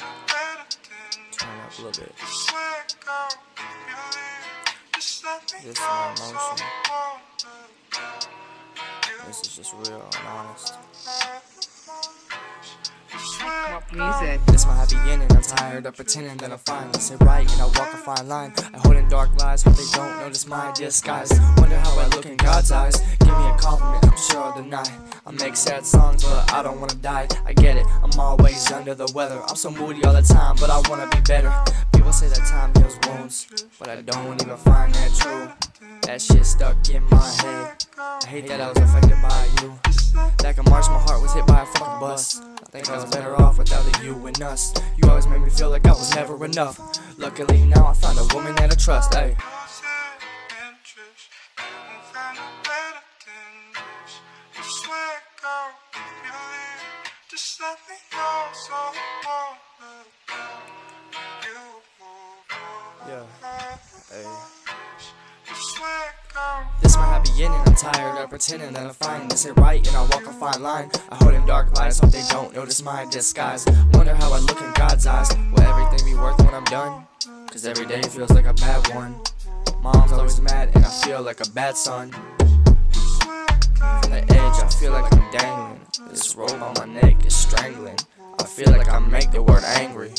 [0.00, 2.14] a little bit.
[4.94, 5.18] This
[5.64, 6.66] is my emotion.
[9.26, 10.74] This is just real and honest.
[13.92, 14.40] Music.
[14.46, 15.30] This my happy ending.
[15.36, 16.88] I'm tired of pretending that I'm fine.
[16.92, 18.52] I sit right and I walk a fine line.
[18.72, 21.30] I hold in dark lies, hope they don't notice my disguise.
[21.58, 23.03] Wonder how I look in God's eyes.
[24.54, 24.84] Sure I'll deny.
[25.26, 27.28] I make sad songs, but I don't wanna die.
[27.44, 29.40] I get it, I'm always under the weather.
[29.48, 31.52] I'm so moody all the time, but I wanna be better.
[31.92, 33.46] People say that time heals wounds,
[33.78, 35.48] but I don't even find that true.
[36.02, 37.84] That shit stuck in my head.
[37.98, 39.78] I hate that I was affected by you.
[40.38, 42.40] Back in March, my heart was hit by a fucking bus.
[42.40, 44.74] I think I was better off without you and us.
[44.96, 46.78] You always made me feel like I was never enough.
[47.18, 49.12] Luckily now I found a woman that I trust.
[49.12, 49.36] Ayy.
[57.30, 58.92] Just let me know so I
[59.24, 60.06] won't let
[61.42, 61.54] you
[62.00, 63.08] move on.
[63.08, 63.24] Yeah.
[64.12, 64.36] Ayy.
[65.48, 66.46] Just let go.
[66.82, 67.60] This my happy ending.
[67.66, 69.28] I'm tired of pretending that I'm fine.
[69.28, 70.90] They say right and I walk a fine line.
[71.10, 73.66] I hold in dark lies, hope they don't notice my disguise.
[73.94, 75.30] Wonder how I look in God's eyes.
[75.52, 77.06] Will everything be worth when I'm done?
[77.50, 79.18] Cause every day feels like a bad one.
[79.82, 82.10] Mom's always mad and I feel like a bad son.
[84.84, 85.80] Feel like I'm dangling.
[86.10, 87.96] This rope on my neck is strangling.
[88.38, 90.12] I feel like I make the word angry.